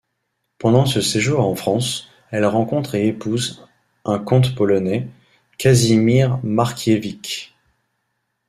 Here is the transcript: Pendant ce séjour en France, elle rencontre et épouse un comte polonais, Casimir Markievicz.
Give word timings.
Pendant 0.57 0.87
ce 0.87 0.99
séjour 0.99 1.41
en 1.41 1.53
France, 1.53 2.09
elle 2.31 2.45
rencontre 2.47 2.95
et 2.95 3.05
épouse 3.05 3.67
un 4.03 4.17
comte 4.17 4.55
polonais, 4.55 5.07
Casimir 5.59 6.39
Markievicz. 6.41 7.53